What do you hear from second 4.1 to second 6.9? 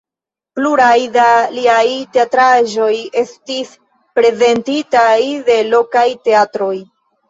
prezentitaj de lokaj teatroj.